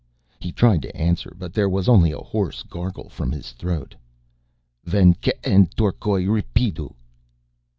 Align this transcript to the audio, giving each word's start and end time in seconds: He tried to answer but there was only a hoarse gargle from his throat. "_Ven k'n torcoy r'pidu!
He 0.39 0.51
tried 0.51 0.81
to 0.81 0.95
answer 0.97 1.31
but 1.37 1.53
there 1.53 1.69
was 1.69 1.87
only 1.87 2.11
a 2.11 2.17
hoarse 2.17 2.63
gargle 2.63 3.07
from 3.07 3.31
his 3.31 3.51
throat. 3.51 3.93
"_Ven 4.87 5.13
k'n 5.21 5.69
torcoy 5.75 6.25
r'pidu! 6.25 6.95